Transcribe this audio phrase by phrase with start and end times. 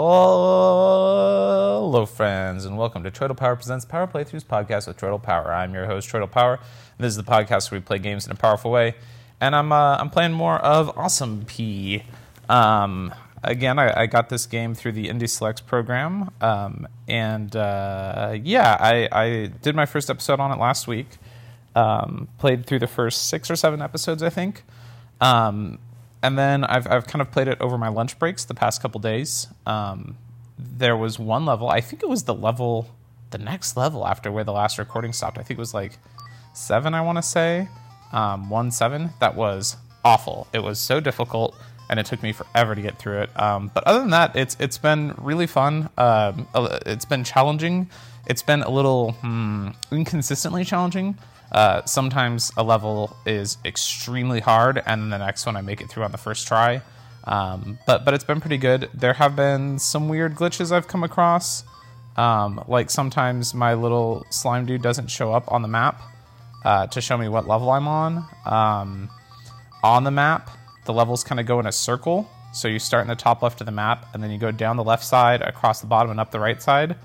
[0.00, 5.52] Hello, friends, and welcome to Troidal Power Presents Power Playthroughs podcast with Troidal Power.
[5.52, 6.60] I'm your host, Troidal Power.
[6.98, 8.94] This is the podcast where we play games in a powerful way,
[9.40, 12.04] and I'm uh, I'm playing more of Awesome Pea.
[12.48, 13.12] Um,
[13.42, 18.76] again, I, I, got this game through the Indie Selects program, um, and uh, yeah,
[18.78, 21.08] I, I, did my first episode on it last week.
[21.74, 24.62] Um, played through the first six or seven episodes, I think.
[25.20, 25.80] Um,
[26.22, 29.00] and then I've I've kind of played it over my lunch breaks the past couple
[29.00, 29.46] days.
[29.66, 30.16] Um,
[30.58, 32.94] there was one level, I think it was the level,
[33.30, 35.38] the next level after where the last recording stopped.
[35.38, 35.98] I think it was like
[36.52, 37.68] seven, I want to say,
[38.12, 39.10] um, one seven.
[39.20, 40.48] That was awful.
[40.52, 41.54] It was so difficult,
[41.88, 43.40] and it took me forever to get through it.
[43.40, 45.90] Um, but other than that, it's it's been really fun.
[45.96, 46.48] Um,
[46.86, 47.88] it's been challenging.
[48.26, 51.16] It's been a little hmm, inconsistently challenging.
[51.50, 56.04] Uh, sometimes a level is extremely hard, and the next one I make it through
[56.04, 56.82] on the first try.
[57.24, 58.88] Um, but but it's been pretty good.
[58.94, 61.64] There have been some weird glitches I've come across.
[62.16, 66.02] Um, like sometimes my little slime dude doesn't show up on the map
[66.64, 68.24] uh, to show me what level I'm on.
[68.44, 69.08] Um,
[69.84, 70.50] on the map,
[70.84, 72.28] the levels kind of go in a circle.
[72.52, 74.76] So you start in the top left of the map, and then you go down
[74.76, 76.96] the left side, across the bottom, and up the right side.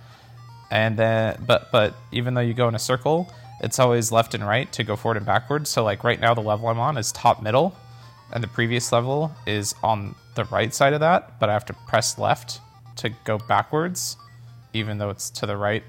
[0.72, 3.32] And then, but but even though you go in a circle,
[3.64, 5.70] it's always left and right to go forward and backwards.
[5.70, 7.76] So like right now the level I'm on is top middle
[8.32, 11.74] and the previous level is on the right side of that, but I have to
[11.74, 12.60] press left
[12.98, 14.18] to go backwards
[14.74, 15.84] even though it's to the right,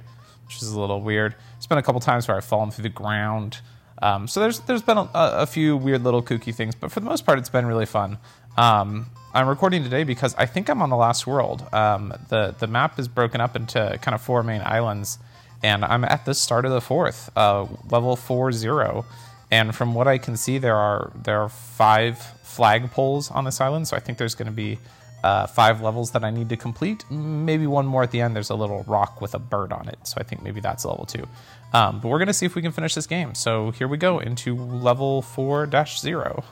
[0.44, 1.34] which is a little weird.
[1.56, 3.60] It's been a couple times where I've fallen through the ground.
[4.02, 7.06] Um, so there's there's been a, a, few weird little kooky things, but for the
[7.06, 8.18] most part, it's been really fun.
[8.56, 11.66] Um, I'm recording today because I think I'm on the last world.
[11.72, 15.18] Um, the the map is broken up into kind of four main islands,
[15.64, 19.06] and I'm at the start of the fourth, uh, level four zero.
[19.50, 23.60] And from what I can see, there are there are five flag poles on this
[23.60, 24.78] island, so I think there's going to be
[25.24, 27.10] uh, five levels that I need to complete.
[27.10, 28.36] Maybe one more at the end.
[28.36, 31.06] There's a little rock with a bird on it, so I think maybe that's level
[31.06, 31.26] two.
[31.72, 33.34] Um, but we're going to see if we can finish this game.
[33.34, 36.44] So here we go into level four dash zero.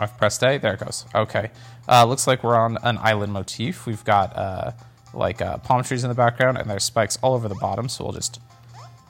[0.00, 0.56] I've pressed A.
[0.56, 1.04] There it goes.
[1.14, 1.50] Okay.
[1.86, 3.84] Uh, looks like we're on an island motif.
[3.84, 4.72] We've got uh,
[5.12, 7.88] like uh, palm trees in the background, and there's spikes all over the bottom.
[7.88, 8.40] So we'll just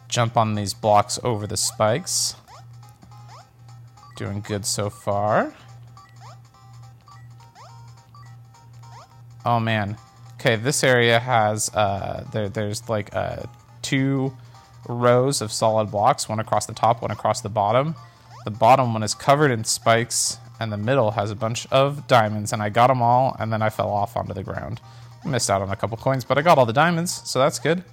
[0.09, 2.35] jump on these blocks over the spikes.
[4.17, 5.55] Doing good so far.
[9.45, 9.97] Oh man.
[10.35, 13.43] Okay, this area has uh, there, there's like uh,
[13.83, 14.37] two
[14.89, 17.95] rows of solid blocks, one across the top, one across the bottom.
[18.45, 22.53] The bottom one is covered in spikes, and the middle has a bunch of diamonds.
[22.53, 24.81] And I got them all, and then I fell off onto the ground.
[25.25, 27.85] Missed out on a couple coins, but I got all the diamonds, so that's good.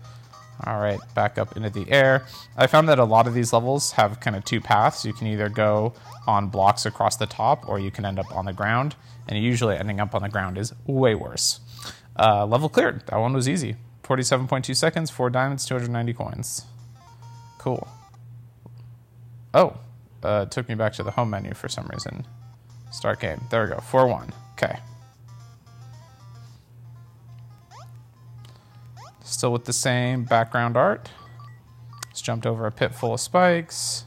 [0.66, 2.26] All right, back up into the air.
[2.56, 5.06] I found that a lot of these levels have kind of two paths.
[5.06, 5.94] You can either go
[6.26, 8.96] on blocks across the top, or you can end up on the ground.
[9.28, 11.60] And usually ending up on the ground is way worse.
[12.18, 13.06] Uh, level cleared.
[13.08, 13.76] That one was easy.
[14.04, 16.66] 47.2 seconds, 4 diamonds, 290 coins.
[17.59, 17.88] Cool.
[19.54, 19.78] Oh,
[20.24, 22.26] uh, took me back to the home menu for some reason.
[22.92, 23.42] Start game.
[23.52, 23.80] There we go.
[23.80, 24.34] 4 1.
[24.54, 24.80] Okay.
[29.28, 31.10] Still with the same background art.
[32.12, 34.06] Just jumped over a pit full of spikes.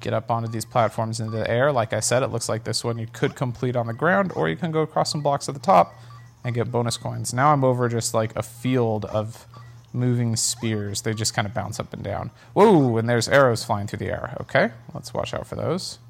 [0.00, 1.70] Get up onto these platforms into the air.
[1.70, 4.48] Like I said, it looks like this one you could complete on the ground, or
[4.48, 5.94] you can go across some blocks at the top
[6.42, 7.32] and get bonus coins.
[7.32, 9.46] Now I'm over just like a field of
[9.92, 11.02] moving spears.
[11.02, 12.32] They just kind of bounce up and down.
[12.52, 14.36] Whoa, and there's arrows flying through the air.
[14.40, 16.00] Okay, let's watch out for those.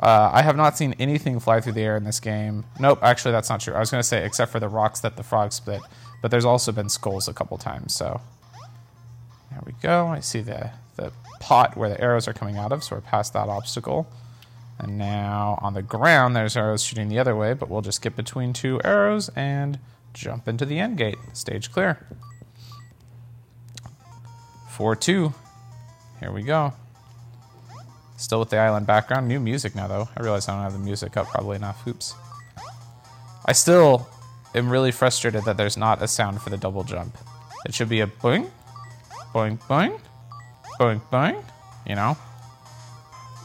[0.00, 2.64] Uh, I have not seen anything fly through the air in this game.
[2.78, 3.74] Nope, actually, that's not true.
[3.74, 5.82] I was going to say, except for the rocks that the frog split,
[6.22, 7.94] but there's also been skulls a couple times.
[7.94, 8.22] So
[9.50, 10.06] there we go.
[10.06, 13.34] I see the, the pot where the arrows are coming out of, so we're past
[13.34, 14.10] that obstacle.
[14.78, 18.16] And now on the ground, there's arrows shooting the other way, but we'll just get
[18.16, 19.78] between two arrows and
[20.14, 21.18] jump into the end gate.
[21.34, 22.06] Stage clear.
[24.70, 25.34] 4 2.
[26.20, 26.72] Here we go.
[28.20, 29.28] Still with the island background.
[29.28, 30.06] New music now, though.
[30.14, 31.86] I realize I don't have the music up probably enough.
[31.88, 32.14] Oops.
[33.46, 34.06] I still
[34.54, 37.16] am really frustrated that there's not a sound for the double jump.
[37.64, 38.50] It should be a boing,
[39.34, 39.98] boing, boing,
[40.78, 41.42] boing, boing.
[41.86, 42.18] You know?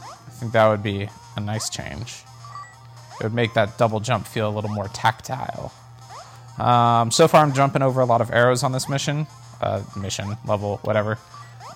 [0.02, 2.22] I think that would be a nice change.
[3.18, 5.72] It would make that double jump feel a little more tactile.
[6.58, 9.26] Um, so far, I'm jumping over a lot of arrows on this mission.
[9.58, 11.18] Uh, mission, level, whatever.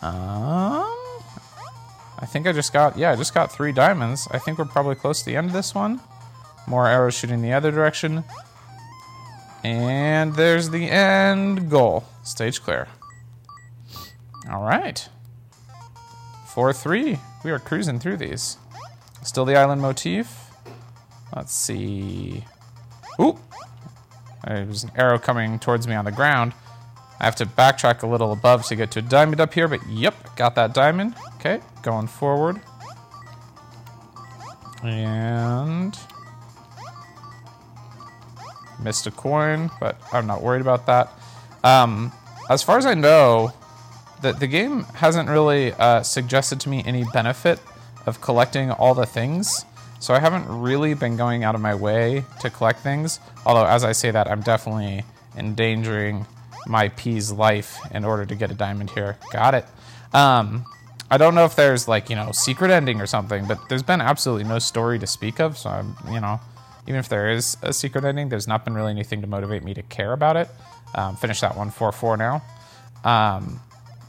[0.02, 0.99] Um,
[2.22, 4.28] I think I just got, yeah, I just got three diamonds.
[4.30, 6.00] I think we're probably close to the end of this one.
[6.66, 8.24] More arrows shooting the other direction.
[9.64, 12.04] And there's the end goal.
[12.22, 12.88] Stage clear.
[14.50, 15.08] All right.
[16.48, 17.18] 4-3.
[17.44, 18.58] We are cruising through these.
[19.22, 20.50] Still the island motif.
[21.34, 22.44] Let's see.
[23.20, 23.38] Ooh!
[24.46, 26.54] There's an arrow coming towards me on the ground.
[27.20, 29.86] I have to backtrack a little above to get to a diamond up here, but
[29.86, 31.14] yep, got that diamond.
[31.36, 32.60] Okay, going forward.
[34.82, 35.98] And
[38.82, 41.12] missed a coin, but I'm not worried about that.
[41.62, 42.12] Um,
[42.48, 43.52] as far as I know,
[44.22, 47.60] the, the game hasn't really uh, suggested to me any benefit
[48.06, 49.66] of collecting all the things.
[49.98, 53.20] So I haven't really been going out of my way to collect things.
[53.44, 55.04] Although, as I say that, I'm definitely
[55.36, 56.26] endangering
[56.66, 59.16] my Pea's life in order to get a diamond here.
[59.32, 59.66] Got it.
[60.12, 60.64] Um,
[61.10, 64.00] I don't know if there's like, you know, secret ending or something, but there's been
[64.00, 65.58] absolutely no story to speak of.
[65.58, 66.40] So I'm, you know,
[66.86, 69.74] even if there is a secret ending, there's not been really anything to motivate me
[69.74, 70.48] to care about it.
[70.94, 72.42] Um, finish that one 4 4 now.
[73.04, 73.60] Um,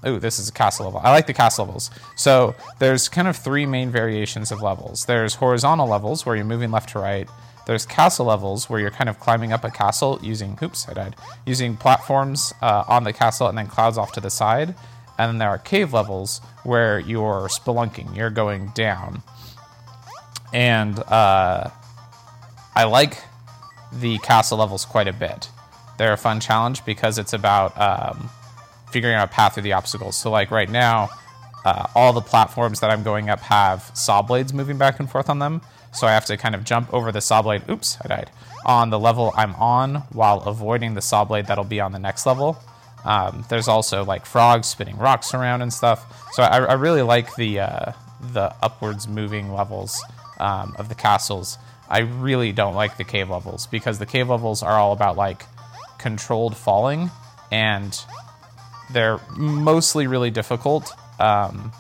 [0.06, 1.00] Ooh, this is a castle level.
[1.04, 1.92] I like the castle levels.
[2.16, 5.06] So there's kind of three main variations of levels.
[5.06, 7.30] There's horizontal levels where you're moving left to right.
[7.66, 11.16] There's castle levels where you're kind of climbing up a castle using, oops, I died,
[11.46, 14.76] using platforms uh, on the castle and then clouds off to the side.
[15.18, 19.22] And then there are cave levels where you're spelunking, you're going down.
[20.54, 21.70] And uh,
[22.76, 23.18] I like
[23.94, 25.50] the castle levels quite a bit.
[25.98, 28.30] They're a fun challenge because it's about um,
[28.92, 30.16] figuring out a path through the obstacles.
[30.16, 31.10] So, like right now,
[31.66, 35.30] uh, all the platforms that I'm going up have saw blades moving back and forth
[35.30, 35.62] on them.
[35.94, 37.64] So I have to kind of jump over the saw blade.
[37.70, 38.32] Oops, I died.
[38.66, 42.26] On the level I'm on while avoiding the saw blade that'll be on the next
[42.26, 42.58] level.
[43.04, 46.32] Um, there's also like frogs spinning rocks around and stuff.
[46.34, 47.92] So I, I really like the uh,
[48.34, 50.04] the upwards moving levels
[50.40, 51.58] um, of the castles.
[51.90, 55.46] I really don't like the cave levels because the cave levels are all about like
[55.98, 57.12] controlled falling
[57.52, 58.00] and
[58.92, 60.94] they're mostly really difficult.
[61.22, 61.72] Um,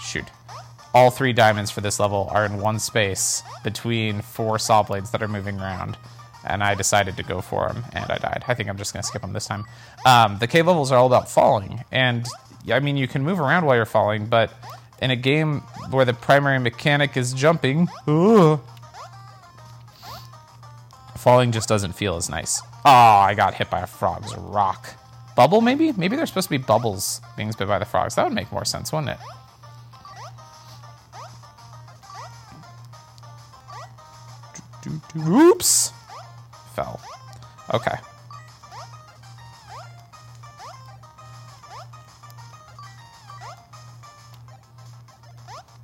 [0.00, 0.24] shoot.
[0.94, 5.22] All three diamonds for this level are in one space between four saw blades that
[5.22, 5.96] are moving around.
[6.44, 8.44] And I decided to go for them, and I died.
[8.48, 9.64] I think I'm just going to skip them this time.
[10.04, 11.84] Um, the cave levels are all about falling.
[11.92, 12.26] And,
[12.70, 14.52] I mean, you can move around while you're falling, but
[15.00, 15.60] in a game
[15.90, 18.60] where the primary mechanic is jumping, ooh,
[21.16, 22.60] falling just doesn't feel as nice.
[22.84, 24.96] Oh, I got hit by a frog's rock.
[25.34, 25.92] Bubble, maybe?
[25.92, 28.14] Maybe they're supposed to be bubbles being spit by the frogs.
[28.16, 29.18] That would make more sense, wouldn't it?
[35.16, 35.92] Oops!
[36.74, 37.00] Fell.
[37.72, 37.96] Okay.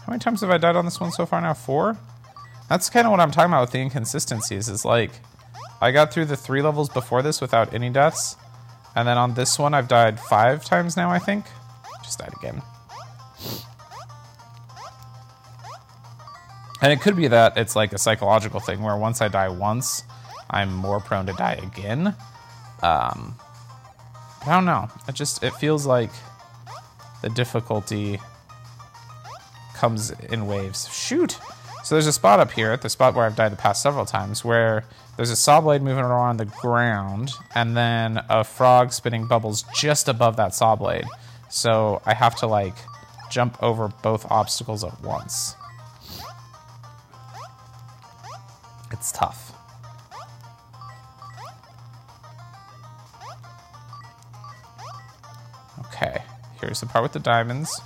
[0.01, 1.53] How many times have I died on this one so far now?
[1.53, 1.99] Four?
[2.69, 5.21] That's kind of what I'm talking about with the inconsistencies, is like,
[5.81, 8.37] I got through the three levels before this without any deaths,
[8.99, 11.45] and then on this one, I've died five times now, I think.
[12.03, 12.61] Just died again.
[16.83, 20.03] And it could be that it's like a psychological thing where once I die once,
[20.51, 22.09] I'm more prone to die again.
[22.83, 23.37] Um,
[24.45, 24.89] I don't know.
[25.07, 26.11] It just it feels like
[27.23, 28.19] the difficulty
[29.75, 30.93] comes in waves.
[30.93, 31.39] Shoot!
[31.89, 34.05] So there's a spot up here, at the spot where I've died the past several
[34.05, 34.85] times, where
[35.17, 40.07] there's a saw blade moving around the ground, and then a frog spitting bubbles just
[40.07, 41.07] above that saw blade.
[41.49, 42.75] So I have to like
[43.31, 45.55] jump over both obstacles at once.
[48.93, 49.55] It's tough.
[55.87, 56.21] Okay,
[56.61, 57.81] here's the part with the diamonds.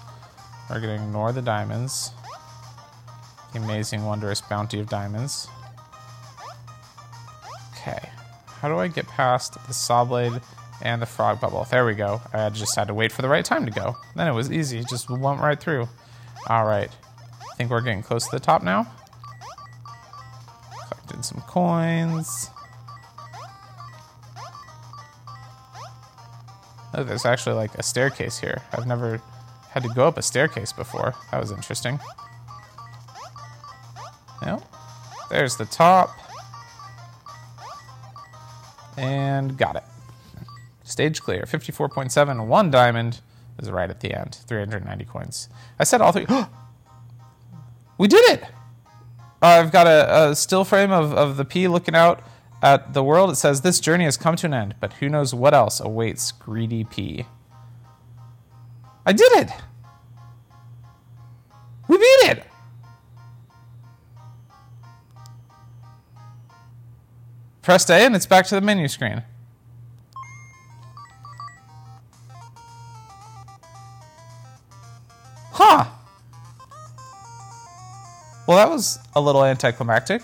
[0.68, 2.10] We're gonna ignore the diamonds.
[3.54, 5.48] Amazing, wondrous bounty of diamonds.
[7.72, 8.08] Okay.
[8.46, 10.40] How do I get past the saw blade
[10.80, 11.66] and the frog bubble?
[11.70, 12.20] There we go.
[12.32, 13.96] I just had to wait for the right time to go.
[14.14, 14.84] Then it was easy.
[14.84, 15.88] Just went right through.
[16.48, 16.90] All right.
[17.50, 18.86] I think we're getting close to the top now.
[20.88, 22.50] Collected some coins.
[26.94, 28.62] Oh, there's actually like a staircase here.
[28.72, 29.20] I've never
[29.70, 31.14] had to go up a staircase before.
[31.30, 31.98] That was interesting.
[35.32, 36.10] There's the top.
[38.98, 39.84] And got it.
[40.84, 41.44] Stage clear.
[41.44, 42.46] 54.7.
[42.46, 43.22] One diamond
[43.58, 44.38] is right at the end.
[44.46, 45.48] 390 coins.
[45.78, 46.26] I said all three.
[47.98, 48.44] we did it!
[49.40, 52.22] I've got a, a, still frame of, of the Pea looking out
[52.62, 53.30] at the world.
[53.30, 56.30] It says, This journey has come to an end, but who knows what else awaits
[56.30, 57.24] greedy Pea.
[59.06, 59.50] I did it!
[61.88, 62.51] We beat it!
[67.62, 69.22] Press A and it's back to the menu screen.
[75.52, 75.84] Huh.
[78.48, 80.22] Well, that was a little anticlimactic.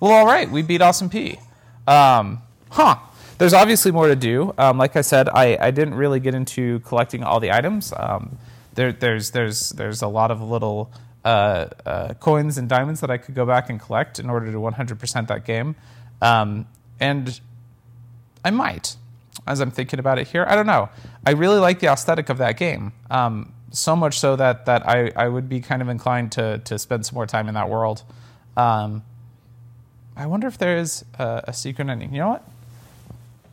[0.00, 1.38] Well, all right, we beat Awesome Pea.
[1.86, 2.96] Um, huh.
[3.36, 4.54] There's obviously more to do.
[4.56, 7.92] Um, like I said, I, I didn't really get into collecting all the items.
[7.96, 8.38] Um,
[8.74, 10.90] there, there's there's there's a lot of little
[11.24, 14.58] uh, uh, coins and diamonds that I could go back and collect in order to
[14.58, 15.76] 100% that game,
[16.20, 16.66] um,
[17.00, 17.40] and
[18.44, 18.96] I might,
[19.46, 20.44] as I'm thinking about it here.
[20.48, 20.90] I don't know.
[21.26, 22.92] I really like the aesthetic of that game.
[23.10, 26.78] Um, so much so that that I, I would be kind of inclined to to
[26.78, 28.02] spend some more time in that world.
[28.56, 29.02] Um,
[30.16, 32.12] I wonder if there is a, a, secret ending.
[32.12, 32.48] You know what?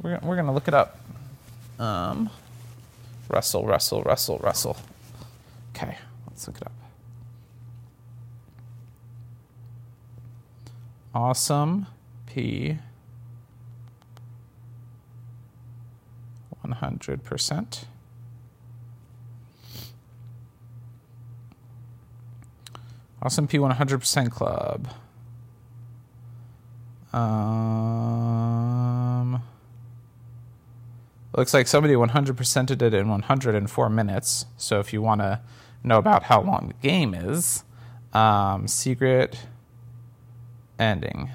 [0.01, 0.99] We're we're gonna look it up.
[1.79, 2.29] Um,
[3.29, 4.77] Russell, Russell, Russell, Russell.
[5.75, 5.97] Okay,
[6.27, 6.80] let's look it up.
[11.13, 11.87] Awesome
[12.25, 12.77] Pea.
[16.61, 17.85] One hundred percent.
[23.23, 24.87] Awesome Pea 100% Club.
[27.13, 28.41] Um,
[31.37, 34.47] looks like somebody 100%ed it in 104 minutes.
[34.57, 35.39] So if you want to
[35.83, 37.63] know about how long the game is,
[38.11, 39.37] um, secret
[40.81, 41.29] ending.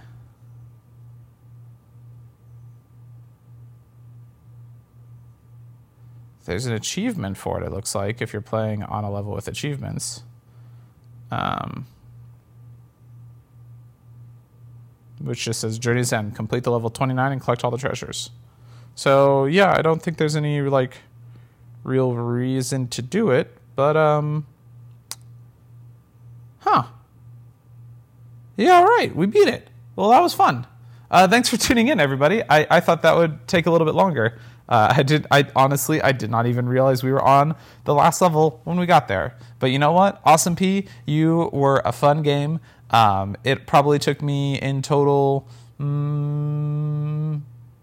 [6.44, 9.48] There's an achievement for it, it looks like, if you're playing on a level with
[9.48, 10.22] achievements.
[11.30, 11.86] Um,
[15.20, 16.36] which just says Journey's End.
[16.36, 18.30] Complete the level 29 and collect all the treasures.
[18.94, 20.98] So yeah, I don't think there's any like
[21.82, 24.46] real reason to do it, but um,
[26.60, 26.84] huh?
[28.56, 29.68] Yeah, all right, we beat it.
[29.96, 30.66] Well, that was fun.
[31.10, 32.42] Uh, thanks for tuning in, everybody.
[32.48, 34.38] I, I thought that would take a little bit longer.
[34.68, 35.26] Uh, I did.
[35.30, 38.86] I honestly, I did not even realize we were on the last level when we
[38.86, 39.36] got there.
[39.60, 40.20] But you know what?
[40.24, 42.58] Awesome Pea, you were a fun game.
[42.90, 45.48] Um, it probably took me in total
[45.80, 47.40] mm,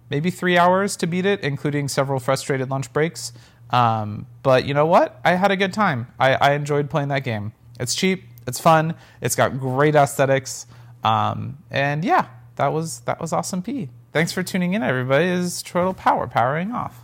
[0.10, 3.34] maybe three hours to beat it, including several frustrated lunch breaks.
[3.70, 5.20] Um, but you know what?
[5.24, 6.08] I had a good time.
[6.20, 7.54] I, I, enjoyed playing that game.
[7.80, 8.26] It's cheap.
[8.48, 8.96] It's fun.
[9.22, 10.66] It's got great aesthetics.
[11.04, 13.62] Um, and yeah, that was that was awesome.
[13.62, 13.90] P.
[14.12, 15.28] Thanks for tuning in, everybody.
[15.28, 17.04] This is Power powering off.